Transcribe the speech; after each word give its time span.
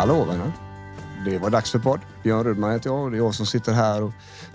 Hallå 0.00 0.24
vänner! 0.24 0.52
Det 1.24 1.38
var 1.38 1.50
dags 1.50 1.70
för 1.70 1.78
podd. 1.78 2.00
Björn 2.22 2.44
Rudman 2.44 2.72
heter 2.72 2.90
jag 2.90 3.04
och 3.04 3.10
det 3.10 3.16
är 3.16 3.18
jag 3.18 3.34
som 3.34 3.46
sitter 3.46 3.72
här 3.72 4.02
och 4.02 4.12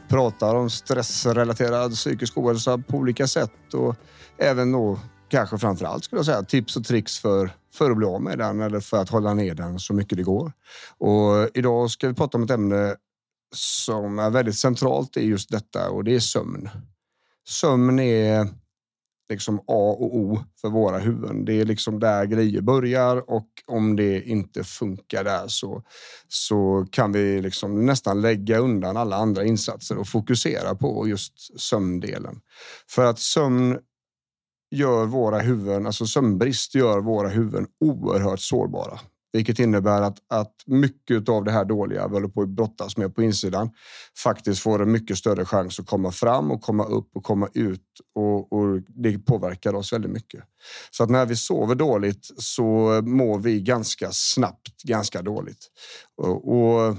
pratar 0.07 0.55
om 0.55 0.69
stressrelaterad 0.69 1.91
psykisk 1.91 2.37
ohälsa 2.37 2.77
på 2.77 2.97
olika 2.97 3.27
sätt 3.27 3.73
och 3.73 3.95
även 4.37 4.71
då 4.71 4.99
kanske 5.29 5.57
framför 5.57 5.85
allt 5.85 6.03
skulle 6.03 6.19
jag 6.19 6.25
säga 6.25 6.43
tips 6.43 6.75
och 6.75 6.85
tricks 6.85 7.19
för, 7.19 7.49
för 7.73 7.91
att 7.91 7.97
bli 7.97 8.05
av 8.05 8.21
med 8.21 8.37
den 8.37 8.61
eller 8.61 8.79
för 8.79 9.01
att 9.01 9.09
hålla 9.09 9.33
ner 9.33 9.55
den 9.55 9.79
så 9.79 9.93
mycket 9.93 10.17
det 10.17 10.23
går. 10.23 10.51
Och 10.97 11.49
idag 11.53 11.91
ska 11.91 12.07
vi 12.07 12.13
prata 12.13 12.37
om 12.37 12.43
ett 12.43 12.51
ämne 12.51 12.95
som 13.55 14.19
är 14.19 14.29
väldigt 14.29 14.57
centralt 14.57 15.17
i 15.17 15.25
just 15.25 15.49
detta 15.49 15.89
och 15.89 16.03
det 16.03 16.15
är 16.15 16.19
sömn. 16.19 16.69
Sömn 17.47 17.99
är 17.99 18.47
liksom 19.29 19.59
A 19.59 19.95
och 19.99 20.15
O 20.15 20.39
för 20.61 20.69
våra 20.69 20.97
huvuden. 20.97 21.45
Det 21.45 21.53
är 21.53 21.65
liksom 21.65 21.99
där 21.99 22.25
grejer 22.25 22.61
börjar 22.61 23.29
och 23.29 23.47
om 23.65 23.95
det 23.95 24.21
inte 24.21 24.63
funkar 24.63 25.23
där 25.23 25.47
så, 25.47 25.83
så 26.27 26.87
kan 26.91 27.11
vi 27.11 27.41
liksom 27.41 27.85
nästan 27.85 28.21
lägga 28.21 28.57
undan 28.57 28.97
alla 28.97 29.15
andra 29.15 29.45
insatser 29.45 29.97
och 29.97 30.07
fokusera 30.07 30.75
på 30.75 31.07
just 31.07 31.59
sömndelen. 31.61 32.41
För 32.89 33.05
att 33.05 33.19
sömn 33.19 33.79
gör 34.71 35.05
våra 35.05 35.39
huvuden, 35.39 35.85
alltså 35.85 36.05
sömnbrist 36.05 36.75
gör 36.75 37.01
våra 37.01 37.29
huvuden 37.29 37.67
oerhört 37.79 38.39
sårbara. 38.39 38.99
Vilket 39.35 39.59
innebär 39.59 40.01
att, 40.01 40.17
att 40.27 40.53
mycket 40.65 41.29
av 41.29 41.43
det 41.43 41.51
här 41.51 41.65
dåliga 41.65 42.07
vi 42.07 42.13
håller 42.13 42.27
på 42.27 42.41
att 42.41 42.49
brottas 42.49 42.97
med 42.97 43.15
på 43.15 43.23
insidan 43.23 43.69
faktiskt 44.23 44.61
får 44.61 44.81
en 44.81 44.91
mycket 44.91 45.17
större 45.17 45.45
chans 45.45 45.79
att 45.79 45.87
komma 45.87 46.11
fram 46.11 46.51
och 46.51 46.61
komma 46.61 46.85
upp 46.85 47.09
och 47.15 47.23
komma 47.23 47.49
ut 47.53 47.81
och, 48.15 48.53
och 48.53 48.81
det 48.87 49.19
påverkar 49.19 49.73
oss 49.73 49.93
väldigt 49.93 50.11
mycket. 50.11 50.43
Så 50.91 51.03
att 51.03 51.09
när 51.09 51.25
vi 51.25 51.35
sover 51.35 51.75
dåligt 51.75 52.31
så 52.37 53.01
mår 53.05 53.39
vi 53.39 53.61
ganska 53.61 54.09
snabbt 54.11 54.83
ganska 54.83 55.21
dåligt. 55.21 55.67
och, 56.17 56.57
och 56.57 56.95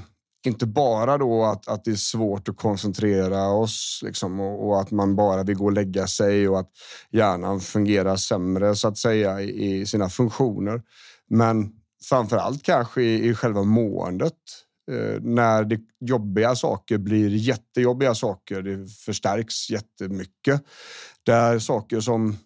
inte 0.47 0.67
bara 0.67 1.19
då 1.19 1.45
att, 1.45 1.69
att 1.69 1.84
det 1.84 1.91
är 1.91 1.95
svårt 1.95 2.48
att 2.48 2.56
koncentrera 2.56 3.48
oss 3.48 4.00
liksom, 4.05 4.41
och, 4.41 4.69
och, 4.69 4.81
att 4.81 4.91
man 4.91 5.17
bara 5.17 5.43
vill 5.43 5.56
gå 5.56 5.65
och 5.65 5.73
lägga 5.73 6.06
sig 6.06 6.48
och 6.48 6.59
att 6.59 6.71
hjärnan 7.11 7.61
fungerar 7.61 8.17
sämre 8.17 8.77
så 8.77 8.89
att 8.89 8.98
säga 8.98 9.41
i, 9.41 9.81
i 9.81 9.87
sina 9.87 10.09
funktioner. 10.09 10.83
Men 11.28 11.73
framför 12.05 12.36
allt 12.36 12.62
kanske 12.62 13.02
i, 13.02 13.28
i 13.28 13.34
själva 13.34 13.62
måendet. 13.62 14.33
Eh, 14.91 15.20
när 15.22 15.64
det 15.64 15.80
jobbiga 16.00 16.55
saker 16.56 16.98
blir 16.98 17.28
jättejobbiga 17.28 18.14
saker. 18.14 18.62
Det 18.62 18.88
förstärks 18.91 19.70
jättemycket. 19.70 20.62
Där 21.22 21.58
saker 21.58 22.00
som 22.00 22.36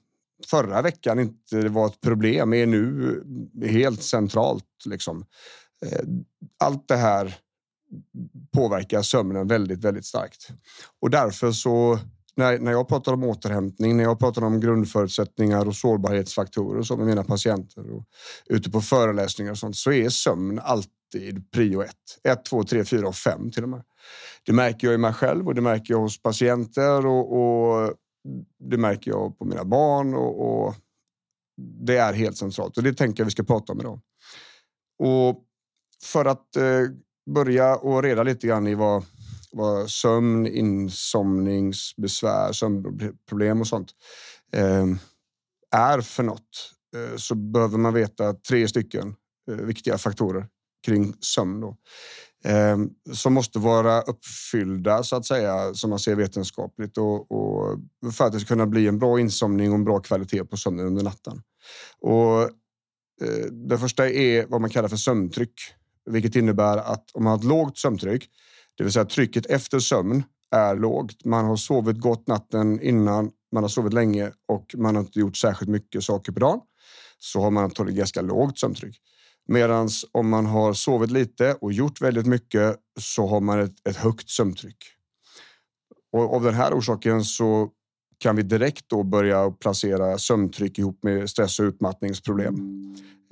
förra 0.50 0.82
veckan 0.82 1.20
inte 1.20 1.68
var 1.68 1.86
ett 1.86 2.00
problem 2.00 2.54
är 2.54 2.66
nu 2.66 3.22
helt 3.66 4.02
centralt. 4.02 4.64
Liksom. 4.84 5.24
Eh, 5.86 6.04
allt 6.58 6.88
det 6.88 6.96
här 6.96 7.36
påverkar 8.52 9.02
sömnen 9.02 9.48
väldigt, 9.48 9.84
väldigt 9.84 10.06
starkt. 10.06 10.48
Och 11.00 11.10
därför 11.10 11.52
så 11.52 11.98
när, 12.40 12.58
när 12.58 12.72
jag 12.72 12.88
pratar 12.88 13.12
om 13.12 13.24
återhämtning, 13.24 13.96
när 13.96 14.04
jag 14.04 14.18
pratar 14.18 14.44
om 14.44 14.60
grundförutsättningar 14.60 15.68
och 15.68 15.76
sårbarhetsfaktorer 15.76 16.82
som 16.82 16.98
med 16.98 17.06
mina 17.06 17.24
patienter 17.24 17.90
och 17.90 18.04
ute 18.46 18.70
på 18.70 18.80
föreläsningar 18.80 19.50
och 19.52 19.58
sånt 19.58 19.76
så 19.76 19.92
är 19.92 20.08
sömn 20.08 20.58
alltid 20.58 21.50
prio 21.50 21.82
ett. 21.82 21.94
Ett, 22.24 22.44
två, 22.44 22.62
tre, 22.62 22.84
fyra 22.84 23.08
och 23.08 23.14
fem 23.14 23.50
till 23.50 23.62
och 23.62 23.68
med. 23.68 23.82
Det 24.46 24.52
märker 24.52 24.86
jag 24.86 24.94
i 24.94 24.98
mig 24.98 25.12
själv 25.12 25.46
och 25.46 25.54
det 25.54 25.60
märker 25.60 25.94
jag 25.94 26.00
hos 26.00 26.22
patienter 26.22 27.06
och, 27.06 27.32
och 27.32 27.94
det 28.58 28.76
märker 28.76 29.10
jag 29.10 29.38
på 29.38 29.44
mina 29.44 29.64
barn 29.64 30.14
och, 30.14 30.64
och, 30.64 30.74
det 31.86 31.96
är 31.96 32.12
helt 32.12 32.36
centralt 32.36 32.76
och 32.76 32.82
det 32.82 32.92
tänker 32.92 33.20
jag 33.20 33.24
vi 33.24 33.30
ska 33.30 33.42
prata 33.42 33.72
om 33.72 33.80
idag. 33.80 34.00
Och 34.98 35.44
för 36.04 36.24
att 36.24 36.56
eh, 36.56 36.82
börja 37.30 37.76
och 37.76 38.02
reda 38.02 38.22
lite 38.22 38.46
grann 38.46 38.66
i 38.66 38.74
vad 38.74 39.04
vad 39.52 39.90
sömn, 39.90 40.46
insomningsbesvär, 40.46 42.52
sömnproblem 42.52 43.60
och 43.60 43.66
sånt 43.66 43.94
eh, 44.52 44.86
är 45.70 46.00
för 46.00 46.22
något 46.22 46.72
eh, 46.96 47.16
så 47.16 47.34
behöver 47.34 47.78
man 47.78 47.94
veta 47.94 48.34
tre 48.34 48.68
stycken 48.68 49.14
eh, 49.50 49.56
viktiga 49.56 49.98
faktorer 49.98 50.46
kring 50.86 51.14
sömn. 51.20 51.60
Då. 51.60 51.76
Eh, 52.44 52.78
som 53.12 53.34
måste 53.34 53.58
vara 53.58 54.02
uppfyllda 54.02 55.02
så 55.02 55.16
att 55.16 55.26
säga 55.26 55.74
som 55.74 55.90
man 55.90 55.98
ser 55.98 56.14
vetenskapligt 56.14 56.98
och, 56.98 57.32
och 57.32 57.78
för 58.12 58.24
att 58.24 58.32
det 58.32 58.40
ska 58.40 58.48
kunna 58.48 58.66
bli 58.66 58.86
en 58.86 58.98
bra 58.98 59.20
insomning 59.20 59.70
och 59.70 59.78
en 59.78 59.84
bra 59.84 60.00
kvalitet 60.00 60.44
på 60.44 60.56
sömnen 60.56 60.86
under 60.86 61.02
natten. 61.02 61.42
Och, 62.00 62.42
eh, 62.42 63.46
det 63.68 63.78
första 63.78 64.08
är 64.08 64.46
vad 64.46 64.60
man 64.60 64.70
kallar 64.70 64.88
för 64.88 64.96
sömntryck, 64.96 65.54
vilket 66.10 66.36
innebär 66.36 66.76
att 66.76 67.10
om 67.14 67.24
man 67.24 67.30
har 67.30 67.38
ett 67.38 67.44
lågt 67.44 67.78
sömntryck 67.78 68.30
det 68.76 68.84
vill 68.84 68.92
säga 68.92 69.04
trycket 69.04 69.46
efter 69.46 69.78
sömn 69.78 70.22
är 70.50 70.76
lågt. 70.76 71.24
Man 71.24 71.44
har 71.44 71.56
sovit 71.56 72.00
gott 72.00 72.26
natten 72.26 72.80
innan, 72.80 73.30
man 73.52 73.64
har 73.64 73.68
sovit 73.68 73.92
länge 73.92 74.32
och 74.48 74.74
man 74.76 74.94
har 74.94 75.02
inte 75.02 75.18
gjort 75.18 75.36
särskilt 75.36 75.70
mycket 75.70 76.04
saker 76.04 76.32
på 76.32 76.40
dagen. 76.40 76.60
Så 77.18 77.40
har 77.40 77.50
man 77.50 77.64
antagligen 77.64 77.98
ganska 77.98 78.22
lågt 78.22 78.58
sömntryck. 78.58 78.96
Medan 79.48 79.88
om 80.12 80.28
man 80.28 80.46
har 80.46 80.72
sovit 80.72 81.10
lite 81.10 81.54
och 81.54 81.72
gjort 81.72 82.00
väldigt 82.00 82.26
mycket 82.26 82.76
så 83.00 83.26
har 83.26 83.40
man 83.40 83.60
ett, 83.60 83.88
ett 83.88 83.96
högt 83.96 84.30
sömntryck. 84.30 84.76
Och 86.12 86.34
av 86.34 86.42
den 86.42 86.54
här 86.54 86.72
orsaken 86.78 87.24
så 87.24 87.70
kan 88.18 88.36
vi 88.36 88.42
direkt 88.42 88.84
då 88.88 89.02
börja 89.02 89.50
placera 89.50 90.18
sömntryck 90.18 90.78
ihop 90.78 91.02
med 91.02 91.30
stress 91.30 91.58
och 91.58 91.64
utmattningsproblem. 91.64 92.54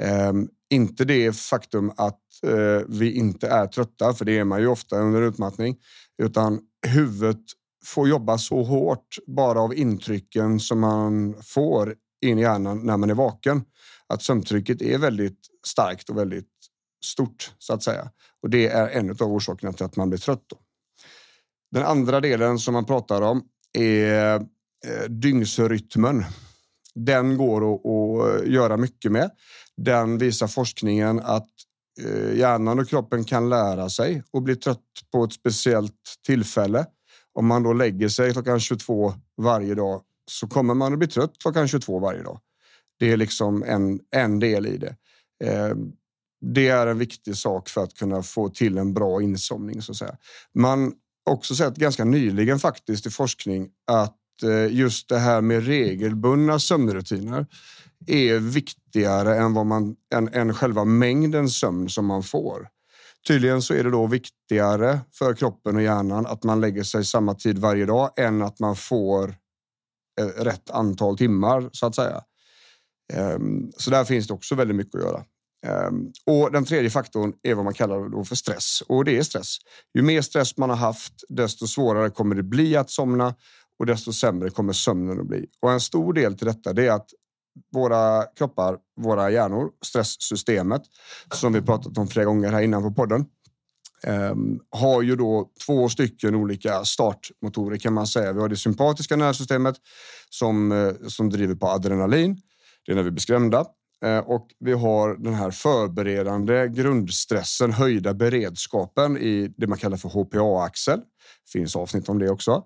Ehm, 0.03 0.49
inte 0.71 1.05
det 1.05 1.37
faktum 1.37 1.93
att 1.97 2.21
eh, 2.43 2.87
vi 2.89 3.13
inte 3.13 3.49
är 3.49 3.67
trötta, 3.67 4.15
för 4.15 4.25
det 4.25 4.39
är 4.39 4.45
man 4.45 4.61
ju 4.61 4.67
ofta 4.67 4.99
under 4.99 5.23
utmattning, 5.23 5.77
utan 6.23 6.61
huvudet 6.87 7.41
får 7.85 8.09
jobba 8.09 8.39
så 8.39 8.63
hårt 8.63 9.19
bara 9.27 9.61
av 9.61 9.75
intrycken 9.75 10.61
som 10.61 10.81
man 10.81 11.35
får 11.43 11.95
in 12.21 12.39
i 12.39 12.43
hjärnan 12.43 12.87
när 12.87 12.97
man 12.97 13.11
är 13.11 13.15
vaken. 13.15 13.65
Att 14.07 14.23
sömntrycket 14.23 14.83
är 14.83 14.99
väldigt 14.99 15.41
starkt 15.67 16.11
och 16.11 16.19
väldigt 16.19 16.49
stort 17.05 17.53
så 17.59 17.73
att 17.75 17.83
säga. 17.83 18.11
Och 18.43 18.51
det 18.51 18.69
är 18.69 18.89
en 18.89 19.11
av 19.11 19.23
orsakerna 19.23 19.73
till 19.73 19.85
att 19.85 19.97
man 19.97 20.11
blir 20.11 20.19
trött. 20.19 20.45
Då. 20.47 20.57
Den 21.71 21.85
andra 21.85 22.21
delen 22.21 22.59
som 22.59 22.75
man 22.75 22.85
pratar 22.85 23.23
om 23.23 23.43
är 23.73 24.35
eh, 24.35 25.09
dygnsrytmen. 25.09 26.25
Den 27.07 27.37
går 27.37 27.75
att, 27.75 27.87
att 27.87 28.43
eh, 28.43 28.53
göra 28.53 28.77
mycket 28.77 29.13
med. 29.13 29.31
Den 29.77 30.19
visar 30.19 30.47
forskningen 30.47 31.21
att 31.21 31.49
eh, 32.05 32.39
hjärnan 32.39 32.79
och 32.79 32.89
kroppen 32.89 33.25
kan 33.25 33.49
lära 33.49 33.91
sig 33.91 34.23
och 34.31 34.43
bli 34.43 34.57
trött 34.57 34.85
på 35.13 35.25
ett 35.25 35.33
speciellt 35.33 35.95
tillfälle. 36.27 36.87
Om 37.33 37.47
man 37.47 37.63
då 37.63 37.73
lägger 37.73 38.09
sig 38.09 38.33
klockan 38.33 38.61
22 38.61 39.13
varje 39.37 39.75
dag 39.75 40.03
så 40.31 40.47
kommer 40.47 40.75
man 40.75 40.93
att 40.93 40.99
bli 40.99 41.09
trött 41.09 41.33
klockan 41.43 41.69
22 41.69 41.99
varje 41.99 42.23
dag. 42.23 42.41
Det 42.99 43.13
är 43.13 43.17
liksom 43.17 43.63
en, 43.63 44.01
en 44.11 44.39
del 44.39 44.67
i 44.67 44.77
det. 44.77 44.97
Eh, 45.45 45.75
det 46.41 46.69
är 46.69 46.87
en 46.87 46.99
viktig 46.99 47.37
sak 47.37 47.69
för 47.69 47.83
att 47.83 47.95
kunna 47.95 48.23
få 48.23 48.49
till 48.49 48.79
en 48.79 48.95
bra 48.95 49.23
insomning. 49.23 49.83
Så 49.83 49.93
att 49.93 49.99
säga. 49.99 50.17
Man 50.55 50.93
också 51.31 51.55
sett 51.55 51.77
ganska 51.77 52.05
nyligen 52.05 52.59
faktiskt 52.59 53.07
i 53.07 53.11
forskning 53.11 53.69
att 53.87 54.17
Eh, 54.43 54.73
just 54.73 55.09
det 55.09 55.19
här 55.19 55.41
med 55.41 55.67
regelbundna 55.67 56.59
sömnrutiner 56.59 57.47
är 58.07 58.39
viktigare 58.39 59.37
än, 59.37 59.55
vad 59.55 59.67
man, 59.67 59.97
än, 60.15 60.29
än 60.35 60.55
själva 60.55 60.85
mängden 60.85 61.49
sömn 61.49 61.89
som 61.89 62.07
man 62.07 62.23
får. 62.23 62.69
Tydligen 63.27 63.63
så 63.63 63.75
är 63.75 63.85
det 63.85 63.91
då 63.91 64.07
viktigare 64.07 65.01
för 65.13 65.35
kroppen 65.35 65.77
och 65.77 65.83
hjärnan 65.83 66.27
att 66.27 66.45
man 66.45 66.61
lägger 66.61 66.83
sig 66.83 67.05
samma 67.05 67.35
tid 67.35 67.59
varje 67.59 67.87
dag 67.87 68.11
än 68.17 68.43
att 68.43 68.59
man 68.59 68.77
får 68.77 69.35
eh, 70.21 70.27
rätt 70.45 70.71
antal 70.71 71.19
timmar 71.19 71.71
så 71.73 71.87
att 71.87 71.95
säga. 71.95 72.23
Ehm, 73.13 73.73
så 73.77 73.91
där 73.91 74.05
finns 74.05 74.27
det 74.27 74.35
också 74.35 74.55
väldigt 74.55 74.77
mycket 74.77 74.95
att 74.95 75.01
göra. 75.01 75.25
Ehm, 75.67 76.13
och 76.27 76.53
den 76.53 76.65
tredje 76.65 76.91
faktorn 76.91 77.33
är 77.43 77.55
vad 77.55 77.65
man 77.65 77.75
kallar 77.75 78.09
då 78.09 78.25
för 78.25 78.37
stress 78.37 78.83
och 78.89 79.05
det 79.05 79.19
är 79.19 79.23
stress. 79.23 79.57
Ju 79.95 80.03
mer 80.03 80.23
stress 80.23 80.57
man 80.57 80.71
har 80.71 80.77
haft, 80.77 81.13
desto 81.29 81.67
svårare 81.67 82.11
kommer 82.11 82.35
det 82.35 82.43
bli 82.43 82.77
att 82.77 82.91
somna 82.91 83.35
och 83.79 83.87
desto 83.87 84.13
sämre 84.13 84.51
kommer 84.51 84.73
sömnen 84.73 85.21
att 85.21 85.27
bli. 85.27 85.47
Och 85.61 85.73
en 85.73 85.81
stor 85.81 86.13
del 86.13 86.39
till 86.39 86.47
detta 86.47 86.71
är 86.71 86.91
att 86.91 87.11
våra 87.73 88.25
kroppar, 88.25 88.79
våra 89.01 89.31
hjärnor, 89.31 89.71
stresssystemet 89.83 90.83
som 91.35 91.53
vi 91.53 91.63
pratat 91.63 91.99
om 91.99 92.09
flera 92.09 92.25
gånger 92.25 92.53
här 92.53 92.63
innan 92.63 92.83
på 92.83 92.91
podden 92.91 93.27
ehm, 94.03 94.61
har 94.71 95.03
ju 95.03 95.17
då 95.17 95.51
två 95.67 95.89
stycken 95.89 96.35
olika 96.35 96.85
startmotorer 96.85 97.77
kan 97.77 97.93
man 97.93 98.07
säga. 98.07 98.33
Vi 98.33 98.41
har 98.41 98.49
det 98.49 98.57
sympatiska 98.57 99.17
nervsystemet 99.17 99.77
som, 100.31 100.73
eh, 100.73 100.93
som 101.09 101.31
driver 101.31 101.55
på 101.55 101.67
adrenalin. 101.67 102.41
Det 102.87 102.93
är 102.93 102.97
när 102.97 103.03
vi 103.03 103.11
blir 103.11 103.21
skrämda 103.21 103.67
eh, 104.05 104.19
och 104.19 104.49
vi 104.59 104.73
har 104.73 105.17
den 105.17 105.35
här 105.35 105.51
förberedande 105.51 106.69
grundstressen, 106.69 107.73
höjda 107.73 108.15
beredskapen 108.15 109.19
i 109.19 109.55
det 109.57 109.67
man 109.67 109.79
kallar 109.79 109.97
för 109.97 110.09
HPA-axel. 110.09 111.01
Finns 111.53 111.77
avsnitt 111.77 112.09
om 112.09 112.19
det 112.19 112.31
också 112.31 112.65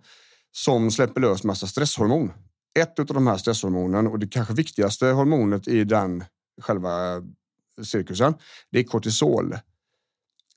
som 0.52 0.90
släpper 0.90 1.20
lös 1.20 1.44
massa 1.44 1.66
stresshormon. 1.66 2.32
Ett 2.78 2.99
av 2.99 3.06
de 3.06 3.26
här 3.26 3.37
stresshormonen 3.37 4.06
och 4.06 4.19
det 4.19 4.26
kanske 4.26 4.54
viktigaste 4.54 5.06
hormonet 5.06 5.69
i 5.69 5.84
den 5.84 6.25
själva 6.60 7.16
eh, 7.16 7.22
cirkusen, 7.84 8.34
det 8.70 8.78
är 8.78 8.84
kortisol. 8.84 9.54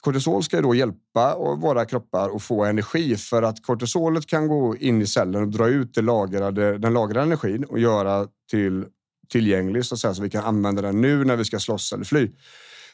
kortisol 0.01 0.43
ska 0.43 0.61
då 0.61 0.75
hjälpa 0.75 1.35
våra 1.55 1.85
kroppar 1.85 2.35
att 2.35 2.43
få 2.43 2.65
energi 2.65 3.15
för 3.15 3.43
att 3.43 3.63
kortisolet 3.63 4.25
kan 4.25 4.47
gå 4.47 4.77
in 4.77 5.01
i 5.01 5.07
cellen 5.07 5.41
och 5.41 5.47
dra 5.47 5.67
ut 5.67 5.93
det 5.93 6.01
lagrade, 6.01 6.77
den 6.77 6.93
lagrade 6.93 7.25
energin 7.25 7.63
och 7.63 7.79
göra 7.79 8.27
till 8.49 8.85
tillgänglig 9.29 9.85
så, 9.85 9.95
att 9.95 9.99
säga, 9.99 10.13
så 10.13 10.21
vi 10.21 10.29
kan 10.29 10.43
använda 10.43 10.81
den 10.81 11.01
nu 11.01 11.25
när 11.25 11.35
vi 11.35 11.45
ska 11.45 11.59
slåss 11.59 11.93
eller 11.93 12.05
fly. 12.05 12.31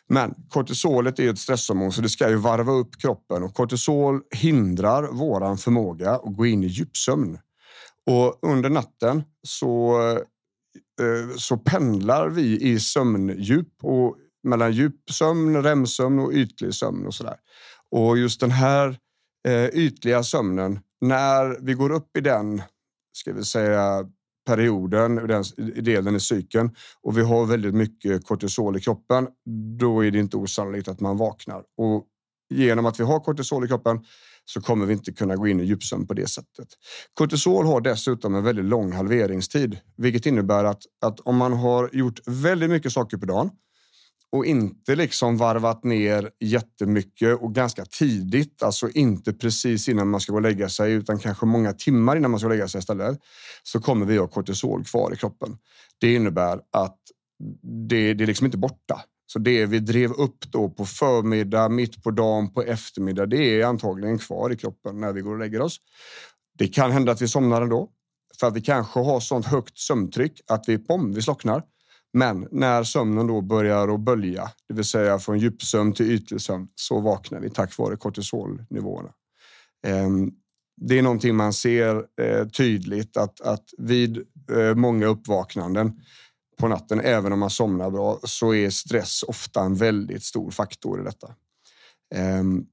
Men 0.10 0.36
kortisolet 0.50 1.20
är 1.20 1.30
ett 1.30 1.40
stresshormon 1.40 1.92
så 1.92 2.02
det 2.02 2.10
ska 2.10 2.30
ju 2.30 2.36
varva 2.36 2.72
upp 2.72 3.02
kroppen 3.02 3.44
och 3.44 3.54
kortisol 3.54 4.22
hindrar 4.36 5.04
våran 5.04 5.58
förmåga 5.58 6.12
att 6.12 6.36
gå 6.36 6.46
in 6.46 6.64
i 6.64 6.68
djupsömn. 6.68 7.40
Och 8.10 8.40
under 8.42 8.70
natten 8.70 9.24
så, 9.48 10.02
eh, 11.02 11.36
så 11.38 11.58
pendlar 11.58 12.30
vi 12.30 12.62
i 12.62 12.80
sömndjup 12.80 13.74
och 13.82 14.18
mellan 14.44 14.72
djupsömn, 14.72 15.64
REM-sömn 15.64 16.20
och 16.20 16.32
ytlig 16.34 16.74
sömn 16.74 17.06
och 17.06 17.14
sådär. 17.14 17.38
Och 17.92 18.18
just 18.18 18.40
den 18.40 18.52
här 18.52 18.98
eh, 19.48 19.66
ytliga 19.66 20.24
sömnen, 20.24 20.80
när 21.02 21.58
vi 21.62 21.74
går 21.74 21.92
upp 21.92 22.18
i 22.18 22.22
den, 22.22 22.62
ska 23.14 23.34
vi 23.34 23.44
säga 23.44 24.06
perioden, 24.46 25.16
den 25.16 25.44
delen 25.84 26.16
i 26.16 26.20
cykeln 26.20 26.76
och 27.02 27.18
vi 27.18 27.22
har 27.22 27.46
väldigt 27.46 27.74
mycket 27.74 28.26
kortisol 28.26 28.78
i 28.78 28.80
kroppen, 28.80 29.28
då 29.80 30.06
är 30.06 30.12
det 30.12 30.20
inte 30.20 30.38
osannolikt 30.38 30.88
att 30.88 31.00
man 31.00 31.18
vaknar. 31.18 31.64
Och 31.78 32.08
genom 32.50 32.86
att 32.86 33.00
vi 33.00 33.04
har 33.04 33.20
kortisol 33.20 33.66
i 33.66 33.68
kroppen 33.68 34.00
så 34.46 34.62
kommer 34.62 34.86
vi 34.86 34.94
inte 34.94 35.12
kunna 35.12 35.36
gå 35.36 35.48
in 35.48 35.60
i 35.60 35.64
djupsömn 35.64 36.08
på 36.08 36.14
det 36.14 36.28
sättet. 36.28 36.68
Kortisol 37.14 37.66
har 37.66 37.82
dessutom 37.82 38.36
en 38.36 38.44
väldigt 38.44 38.66
lång 38.66 38.92
halveringstid, 38.92 39.78
vilket 39.98 40.26
innebär 40.26 40.64
att, 40.64 40.82
att 41.02 41.20
om 41.20 41.38
man 41.38 41.54
har 41.54 41.90
gjort 41.94 42.20
väldigt 42.28 42.70
mycket 42.70 42.92
saker 42.92 43.18
på 43.18 43.26
dagen 43.26 43.50
och 44.32 44.46
inte 44.46 44.96
liksom 44.96 45.38
varvat 45.38 45.84
ner 45.84 46.30
jättemycket 46.40 47.42
och 47.42 47.56
ganska 47.56 47.86
tidigt, 47.86 48.64
alltså 48.64 48.90
inte 48.90 49.34
precis 49.34 49.90
innan 49.90 50.08
man 50.08 50.22
ska 50.22 50.32
gå 50.32 50.38
och 50.38 50.42
lägga 50.42 50.70
sig 50.70 50.94
utan 50.94 51.20
kanske 51.20 51.46
många 51.46 51.74
timmar 51.74 52.16
innan 52.16 52.32
man 52.32 52.40
ska 52.40 52.50
lägga 52.50 52.68
sig 52.68 52.80
istället, 52.80 53.20
så 53.64 53.82
kommer 53.82 54.06
vi 54.06 54.18
ha 54.18 54.28
kortisol 54.28 54.84
kvar 54.84 55.14
i 55.14 55.16
kroppen. 55.16 55.58
Det 56.00 56.14
innebär 56.14 56.60
att 56.72 56.98
det, 57.90 58.14
det 58.14 58.24
är 58.24 58.28
liksom 58.28 58.46
inte 58.46 58.58
borta. 58.58 59.02
Så 59.28 59.40
det 59.40 59.66
vi 59.66 59.80
drev 59.80 60.12
upp 60.12 60.52
då 60.52 60.70
på 60.70 60.86
förmiddag, 60.86 61.70
mitt 61.70 62.04
på 62.04 62.12
dagen, 62.12 62.54
på 62.54 62.62
eftermiddag, 62.62 63.26
det 63.26 63.62
är 63.62 63.66
antagligen 63.66 64.18
kvar 64.18 64.50
i 64.54 64.58
kroppen 64.58 65.00
när 65.00 65.14
vi 65.14 65.22
går 65.22 65.34
och 65.34 65.40
lägger 65.40 65.62
oss. 65.62 65.78
Det 66.58 66.68
kan 66.68 66.92
hända 66.92 67.12
att 67.12 67.22
vi 67.22 67.28
somnar 67.28 67.62
ändå 67.62 67.90
för 68.40 68.48
att 68.48 68.56
vi 68.56 68.62
kanske 68.62 69.00
har 69.00 69.20
sånt 69.20 69.46
högt 69.46 69.78
sömntryck 69.78 70.42
att 70.48 70.64
vi, 70.68 70.78
pom, 70.78 71.14
vi 71.14 71.22
slocknar. 71.22 71.64
Men 72.14 72.48
när 72.52 72.84
sömnen 72.84 73.28
då 73.28 73.42
börjar 73.42 73.88
att 73.88 74.00
bölja, 74.00 74.52
det 74.68 74.74
vill 74.74 74.86
säga 74.86 75.20
från 75.20 75.40
djupsömn 75.40 75.94
till 75.94 76.12
ytlig 76.12 76.42
sömn, 76.42 76.68
så 76.76 77.00
vaknar 77.00 77.40
vi 77.40 77.50
tack 77.50 77.78
vare 77.78 77.96
kortisolnivåerna. 77.96 79.10
Ehm, 79.88 80.32
det 80.82 80.98
är 80.98 81.02
någonting 81.02 81.36
man 81.36 81.54
ser 81.54 82.06
eh, 82.22 82.48
tydligt 82.48 83.18
att, 83.18 83.42
att 83.42 83.64
vid 83.78 84.18
eh, 84.52 84.76
många 84.76 85.06
uppvaknanden 85.06 86.02
på 86.60 86.68
natten, 86.68 87.02
även 87.02 87.34
om 87.34 87.40
man 87.40 87.50
somnar 87.50 87.90
bra, 87.90 88.20
så 88.24 88.54
är 88.54 88.70
stress 88.70 89.24
ofta 89.24 89.62
en 89.62 89.76
väldigt 89.76 90.24
stor 90.24 90.52
faktor 90.52 91.02
i 91.02 91.04
detta. 91.04 91.36
Ehm, 92.16 92.66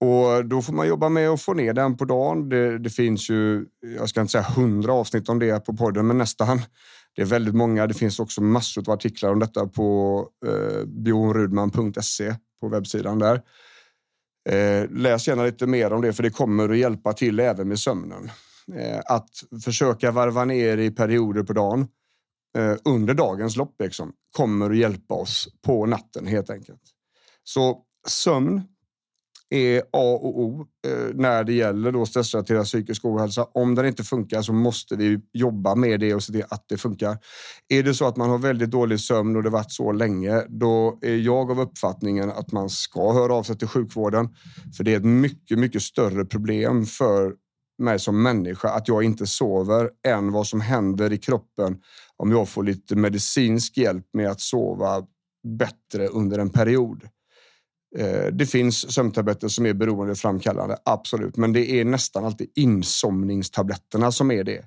och 0.00 0.44
då 0.44 0.62
får 0.62 0.72
man 0.72 0.88
jobba 0.88 1.08
med 1.08 1.28
att 1.28 1.42
få 1.42 1.54
ner 1.54 1.72
den 1.72 1.96
på 1.96 2.04
dagen. 2.04 2.48
Det, 2.48 2.78
det 2.78 2.90
finns 2.90 3.30
ju, 3.30 3.66
jag 3.98 4.08
ska 4.08 4.20
inte 4.20 4.32
säga 4.32 4.46
hundra 4.56 4.92
avsnitt 4.92 5.28
om 5.28 5.38
det 5.38 5.64
på 5.64 5.76
podden, 5.76 6.06
men 6.06 6.18
nästan. 6.18 6.60
Det 7.16 7.22
är 7.22 7.26
väldigt 7.26 7.54
många. 7.54 7.86
Det 7.86 7.94
finns 7.94 8.20
också 8.20 8.42
massor 8.42 8.88
av 8.88 8.94
artiklar 8.94 9.32
om 9.32 9.38
detta 9.38 9.66
på 9.66 10.28
eh, 10.46 10.84
bjornrudman.se 10.86 12.34
på 12.60 12.68
webbsidan 12.68 13.18
där. 13.18 13.42
Eh, 14.48 14.90
läs 14.90 15.28
gärna 15.28 15.44
lite 15.44 15.66
mer 15.66 15.92
om 15.92 16.02
det, 16.02 16.12
för 16.12 16.22
det 16.22 16.30
kommer 16.30 16.68
att 16.68 16.78
hjälpa 16.78 17.12
till 17.12 17.40
även 17.40 17.68
med 17.68 17.78
sömnen. 17.78 18.30
Eh, 18.72 19.00
att 19.06 19.30
försöka 19.64 20.10
varva 20.10 20.44
ner 20.44 20.78
i 20.78 20.90
perioder 20.90 21.42
på 21.42 21.52
dagen 21.52 21.88
eh, 22.58 22.76
under 22.84 23.14
dagens 23.14 23.56
lopp 23.56 23.74
liksom, 23.78 24.12
kommer 24.36 24.70
att 24.70 24.76
hjälpa 24.76 25.14
oss 25.14 25.48
på 25.62 25.86
natten 25.86 26.26
helt 26.26 26.50
enkelt. 26.50 26.82
Så 27.44 27.82
sömn 28.08 28.62
är 29.50 29.78
A 29.78 30.18
och 30.22 30.40
O 30.40 30.66
eh, 30.86 31.14
när 31.14 31.44
det 31.44 31.52
gäller 31.52 31.92
då 31.92 32.06
stressrelaterad 32.06 32.64
psykisk 32.64 33.04
ohälsa. 33.04 33.46
Om 33.54 33.74
den 33.74 33.86
inte 33.86 34.04
funkar 34.04 34.42
så 34.42 34.52
måste 34.52 34.96
vi 34.96 35.20
jobba 35.32 35.74
med 35.74 36.00
det 36.00 36.14
och 36.14 36.22
se 36.22 36.32
till 36.32 36.44
att 36.48 36.64
det 36.68 36.76
funkar. 36.76 37.18
Är 37.68 37.82
det 37.82 37.94
så 37.94 38.06
att 38.06 38.16
man 38.16 38.30
har 38.30 38.38
väldigt 38.38 38.70
dålig 38.70 39.00
sömn 39.00 39.36
och 39.36 39.42
det 39.42 39.50
varit 39.50 39.72
så 39.72 39.92
länge, 39.92 40.42
då 40.48 40.98
är 41.02 41.16
jag 41.16 41.50
av 41.50 41.60
uppfattningen 41.60 42.30
att 42.30 42.52
man 42.52 42.70
ska 42.70 43.12
höra 43.12 43.34
av 43.34 43.42
sig 43.42 43.58
till 43.58 43.68
sjukvården. 43.68 44.28
För 44.76 44.84
det 44.84 44.92
är 44.92 44.96
ett 44.96 45.04
mycket, 45.04 45.58
mycket 45.58 45.82
större 45.82 46.24
problem 46.24 46.86
för 46.86 47.32
mig 47.78 47.98
som 47.98 48.22
människa 48.22 48.68
att 48.68 48.88
jag 48.88 49.02
inte 49.02 49.26
sover 49.26 49.90
än 50.06 50.32
vad 50.32 50.46
som 50.46 50.60
händer 50.60 51.12
i 51.12 51.18
kroppen 51.18 51.76
om 52.16 52.30
jag 52.30 52.48
får 52.48 52.62
lite 52.62 52.96
medicinsk 52.96 53.76
hjälp 53.76 54.06
med 54.12 54.30
att 54.30 54.40
sova 54.40 55.06
bättre 55.58 56.08
under 56.08 56.38
en 56.38 56.50
period. 56.50 57.08
Eh, 57.98 58.26
det 58.32 58.46
finns 58.46 58.92
sömntabletter 58.92 59.48
som 59.48 59.66
är 59.66 59.74
beroendeframkallande, 59.74 60.76
absolut, 60.84 61.36
men 61.36 61.52
det 61.52 61.70
är 61.80 61.84
nästan 61.84 62.24
alltid 62.24 62.50
insomningstabletterna 62.54 64.12
som 64.12 64.30
är 64.30 64.44
det. 64.44 64.64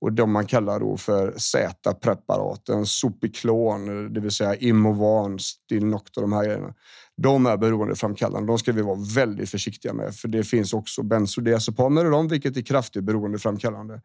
Och 0.00 0.12
de 0.12 0.32
man 0.32 0.46
kallar 0.46 0.80
då 0.80 0.96
för 0.96 1.38
Z-preparaten, 1.38 2.86
Sopiklon, 2.86 4.12
det 4.12 4.20
vill 4.20 4.30
säga 4.30 4.56
Imovan, 4.56 5.38
Stilnoct 5.38 6.16
och 6.16 6.22
de 6.22 6.32
här 6.32 6.44
grejerna. 6.44 6.74
De 7.16 7.46
är 7.46 7.56
beroendeframkallande. 7.56 8.46
De 8.46 8.58
ska 8.58 8.72
vi 8.72 8.82
vara 8.82 8.98
väldigt 9.14 9.50
försiktiga 9.50 9.92
med, 9.92 10.14
för 10.14 10.28
det 10.28 10.44
finns 10.44 10.72
också 10.72 11.02
bensodiazepamer 11.02 12.06
i 12.06 12.08
dem, 12.08 12.28
vilket 12.28 12.56
är 12.56 12.62
kraftigt 12.62 13.04
beroendeframkallande. 13.04 14.00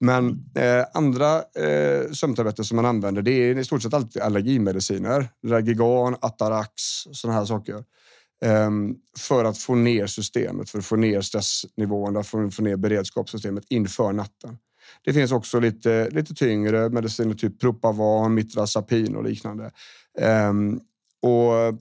Men 0.00 0.44
eh, 0.54 0.84
andra 0.94 1.36
eh, 1.36 2.10
sömntabletter 2.12 2.62
som 2.62 2.76
man 2.76 2.86
använder, 2.86 3.22
det 3.22 3.30
är 3.30 3.58
i 3.58 3.64
stort 3.64 3.82
sett 3.82 3.94
alltid 3.94 4.22
allergimediciner. 4.22 5.28
Ragigan, 5.46 6.16
Atarax, 6.20 6.72
sådana 7.12 7.38
här 7.38 7.46
saker. 7.46 7.84
Um, 8.44 8.96
för 9.18 9.44
att 9.44 9.58
få 9.58 9.74
ner 9.74 10.06
systemet, 10.06 10.70
för 10.70 10.78
att 10.78 10.86
få 10.86 10.96
ner 10.96 11.20
stressnivåerna, 11.20 12.22
för 12.22 12.44
att 12.44 12.54
få 12.54 12.62
ner 12.62 12.76
beredskapssystemet 12.76 13.64
inför 13.68 14.12
natten. 14.12 14.58
Det 15.04 15.12
finns 15.12 15.32
också 15.32 15.60
lite, 15.60 16.10
lite 16.10 16.34
tyngre 16.34 16.88
mediciner, 16.88 17.34
typ 17.34 17.60
Propavan, 17.60 18.34
Mitrazapin 18.34 19.16
och 19.16 19.24
liknande. 19.24 19.70
Um, 20.48 20.80
och 21.22 21.56
eh, 21.56 21.74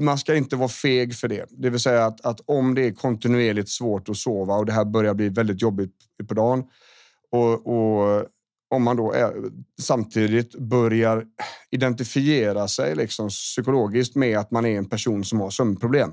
man 0.00 0.18
ska 0.18 0.34
inte 0.34 0.56
vara 0.56 0.68
feg 0.68 1.14
för 1.14 1.28
det. 1.28 1.46
Det 1.50 1.70
vill 1.70 1.80
säga 1.80 2.06
att, 2.06 2.26
att 2.26 2.40
om 2.44 2.74
det 2.74 2.86
är 2.86 2.92
kontinuerligt 2.92 3.68
svårt 3.68 4.08
att 4.08 4.16
sova 4.16 4.54
och 4.54 4.66
det 4.66 4.72
här 4.72 4.84
börjar 4.84 5.14
bli 5.14 5.28
väldigt 5.28 5.62
jobbigt 5.62 5.94
på 6.28 6.34
dagen 6.34 6.64
och, 7.30 7.66
och 7.66 8.26
om 8.70 8.82
man 8.82 8.96
då 8.96 9.12
är, 9.12 9.32
samtidigt 9.80 10.54
börjar 10.54 11.24
identifiera 11.70 12.68
sig 12.68 12.94
liksom 12.94 13.28
psykologiskt 13.28 14.14
med 14.14 14.38
att 14.38 14.50
man 14.50 14.66
är 14.66 14.78
en 14.78 14.88
person 14.88 15.24
som 15.24 15.40
har 15.40 15.50
sömnproblem. 15.50 16.10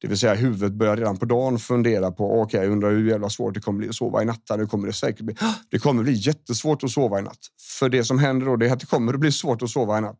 Det 0.00 0.08
vill 0.08 0.18
säga 0.18 0.34
huvudet 0.34 0.72
börjar 0.72 0.96
redan 0.96 1.16
på 1.16 1.24
dagen 1.24 1.58
fundera 1.58 2.10
på 2.10 2.40
okej, 2.40 2.58
okay, 2.58 2.70
undrar 2.70 2.90
hur 2.90 3.10
jävla 3.10 3.30
svårt 3.30 3.54
det 3.54 3.60
kommer 3.60 3.78
bli 3.78 3.88
att 3.88 3.94
sova 3.94 4.22
i 4.22 4.24
natt. 4.24 4.42
Nu 4.56 4.66
kommer 4.66 4.86
det 4.86 4.92
säkert 4.92 5.20
bli. 5.20 5.36
Det 5.70 5.78
kommer 5.78 6.02
bli 6.02 6.12
jättesvårt 6.12 6.84
att 6.84 6.90
sova 6.90 7.18
i 7.18 7.22
natt. 7.22 7.38
För 7.78 7.88
det 7.88 8.04
som 8.04 8.18
händer 8.18 8.56
då 8.56 8.66
är 8.66 8.72
att 8.72 8.80
det 8.80 8.86
kommer 8.86 9.14
att 9.14 9.20
bli 9.20 9.32
svårt 9.32 9.62
att 9.62 9.70
sova 9.70 9.98
i 9.98 10.00
natt 10.00 10.18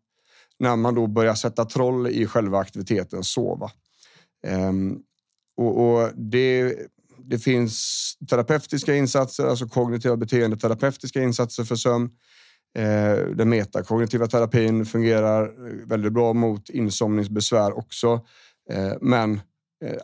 när 0.58 0.76
man 0.76 0.94
då 0.94 1.06
börjar 1.06 1.34
sätta 1.34 1.64
troll 1.64 2.06
i 2.06 2.26
själva 2.26 2.58
aktiviteten 2.58 3.24
sova. 3.24 3.70
Um, 4.46 5.02
och, 5.56 5.84
och 5.84 6.10
det, 6.14 6.76
det 7.18 7.38
finns 7.38 8.14
terapeutiska 8.30 8.94
insatser, 8.94 9.46
alltså 9.46 9.68
kognitiva 9.68 10.16
beteendeterapeutiska 10.16 11.22
insatser 11.22 11.64
för 11.64 11.76
sömn. 11.76 12.10
Eh, 12.78 13.26
den 13.36 13.48
metakognitiva 13.48 14.26
terapin 14.26 14.86
fungerar 14.86 15.54
väldigt 15.86 16.12
bra 16.12 16.32
mot 16.32 16.70
insomningsbesvär 16.70 17.78
också. 17.78 18.26
Ehm, 18.70 18.90
eh, 18.90 18.96
men 19.00 19.40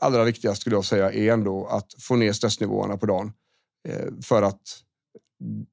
allra 0.00 0.24
viktigast 0.24 0.60
skulle 0.60 0.76
jag 0.76 0.84
säga 0.84 1.12
är 1.12 1.32
ändå 1.32 1.66
att 1.66 1.94
få 1.98 2.16
ner 2.16 2.32
stressnivåerna 2.32 2.96
på 2.96 3.06
dagen 3.06 3.32
eh, 3.88 4.08
för 4.22 4.42
att 4.42 4.60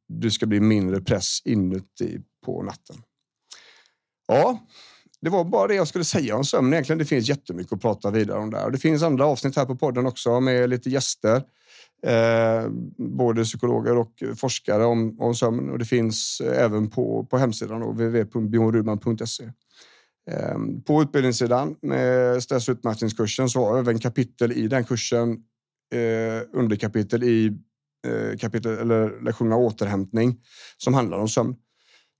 du 0.08 0.32
ska 0.32 0.46
bli 0.46 0.60
mindre 0.60 1.02
press 1.02 1.42
inuti 1.46 2.22
på 2.46 2.64
natten. 2.64 2.96
Ja, 4.34 4.60
det 5.22 5.30
var 5.30 5.44
bara 5.44 5.68
det 5.68 5.76
jag 5.76 5.88
skulle 5.88 6.04
säga 6.04 6.36
om 6.36 6.44
sömn 6.44 6.74
egentligen. 6.74 6.98
Det 6.98 7.06
finns 7.06 7.30
jättemycket 7.30 7.74
att 7.74 7.82
prata 7.82 8.12
vidare 8.12 8.40
om 8.40 8.52
där. 8.52 8.66
Och 8.66 8.72
det 8.72 8.78
finns 8.78 9.04
andra 9.04 9.26
avsnitt 9.26 9.56
här 9.56 9.66
på 9.66 9.76
podden 9.76 10.06
också 10.06 10.40
med 10.40 10.70
lite 10.70 10.90
gäster. 10.90 11.44
Eh, 12.06 12.70
både 12.98 13.44
psykologer 13.44 13.98
och 13.98 14.24
forskare 14.38 14.86
om, 14.86 15.20
om 15.20 15.36
sömn 15.36 15.70
och 15.70 15.80
det 15.80 15.86
finns 15.86 16.42
eh, 16.42 16.64
även 16.64 16.90
på, 16.90 17.26
på 17.26 17.38
hemsidan 17.38 17.82
www.bjornrudman.se. 17.82 19.44
Eh, 20.32 20.58
på 20.86 21.02
utbildningssidan 21.02 21.76
med 21.82 22.44
stress 22.44 22.70
och 22.70 22.74
utmattningskursen 22.74 23.50
så 23.50 23.66
har 23.66 23.74
vi 23.74 23.80
även 23.80 24.00
kapitel 24.00 24.52
i 24.52 24.68
den 24.68 24.84
kursen, 24.84 25.32
eh, 25.94 26.60
underkapitel 26.60 27.24
i 27.24 27.58
eh, 28.08 28.38
kapitel 28.38 28.78
eller 28.78 29.22
lektionerna 29.24 29.56
återhämtning 29.56 30.38
som 30.78 30.94
handlar 30.94 31.18
om 31.18 31.30
sömn 31.30 31.56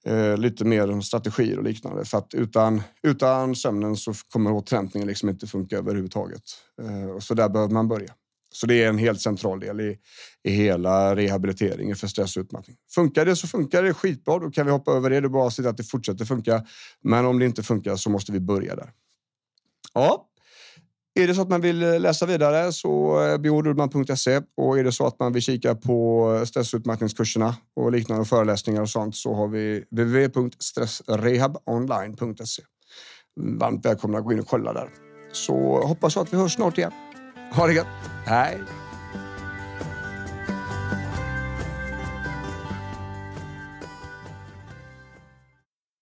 eh, 0.06 0.38
lite 0.38 0.66
mer 0.66 1.02
strategier 1.02 1.58
och 1.58 1.64
liknande. 1.64 2.06
För 2.06 2.18
att 2.18 2.34
utan, 2.34 2.82
utan 3.04 3.56
sömnen 3.56 3.96
så 3.96 4.14
kommer 4.30 4.52
återhämtningen 4.52 5.08
liksom 5.08 5.30
inte 5.30 5.48
funka 5.48 5.78
överhuvudtaget. 5.78 6.44
Eh, 6.82 7.20
så 7.20 7.34
där 7.34 7.50
behöver 7.50 7.74
man 7.74 7.88
börja. 7.88 8.14
Så 8.54 8.68
det 8.68 8.84
är 8.84 8.90
en 8.90 8.98
helt 8.98 9.22
central 9.22 9.60
del 9.60 9.82
i, 9.82 9.98
i 10.44 10.52
hela 10.52 11.16
rehabiliteringen 11.16 11.96
för 11.96 12.08
stress 12.08 12.38
och 12.38 12.42
utmattning. 12.42 12.78
Funkar 12.96 13.26
det 13.26 13.36
så 13.36 13.48
funkar 13.48 13.84
det 13.84 13.94
skitbra. 13.94 14.40
Då 14.40 14.52
kan 14.52 14.66
vi 14.66 14.72
hoppa 14.72 14.92
över 14.92 15.10
det. 15.10 15.20
Det 15.20 15.28
är 15.28 15.30
bara 15.30 15.48
att 15.48 15.54
se 15.54 15.68
att 15.68 15.78
det 15.78 15.84
fortsätter 15.84 16.26
funka. 16.26 16.66
Men 17.02 17.26
om 17.26 17.40
det 17.40 17.46
inte 17.46 17.64
funkar 17.64 17.96
så 17.96 18.10
måste 18.10 18.32
vi 18.32 18.40
börja 18.40 18.76
där. 18.76 18.92
Ja, 19.94 20.28
är 21.20 21.28
det 21.28 21.36
så 21.36 21.42
att 21.42 21.50
man 21.50 21.62
vill 21.62 21.84
eh, 21.84 22.00
läsa 22.00 22.26
vidare 22.26 22.72
så 22.72 23.24
eh, 23.26 23.38
beordrudman.se 23.38 24.42
och 24.58 24.80
är 24.80 24.84
det 24.84 24.92
så 24.92 25.08
att 25.08 25.20
man 25.20 25.34
vill 25.34 25.42
kika 25.42 25.76
på 25.76 26.28
eh, 26.36 26.44
stressutmattningskurserna 26.46 27.56
och 27.76 27.92
liknande 27.92 28.26
föreläsningar 28.26 28.82
och 28.82 28.90
sånt 28.90 29.16
så 29.16 29.34
har 29.34 29.48
vi 29.48 29.84
www.stressrehabonline.se. 29.92 32.64
Varmt 33.40 33.86
välkomna 33.86 34.18
att 34.18 34.24
gå 34.24 34.34
in 34.34 34.40
och 34.40 34.48
kolla 34.48 34.74
där. 34.74 34.90
Så 35.32 35.82
hoppas 35.82 36.16
jag 36.16 36.24
att 36.24 36.34
vi 36.34 36.38
hörs 36.38 36.54
snart 36.54 36.78
igen. 36.78 36.92
Ha 37.54 37.68
det 37.68 37.74
gött. 37.74 37.88
Hej! 38.26 38.60